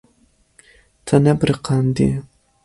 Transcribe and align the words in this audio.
Te 1.05 1.15
nebiriqandiye. 1.23 2.13